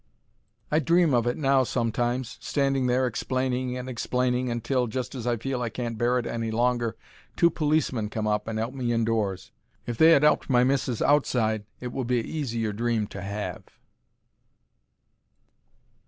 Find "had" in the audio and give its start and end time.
10.13-10.23